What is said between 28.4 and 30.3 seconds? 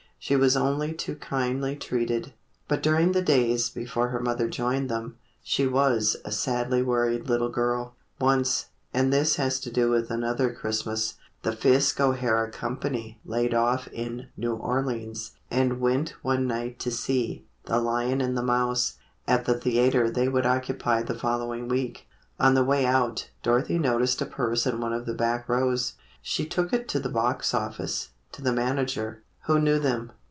the manager, who knew them.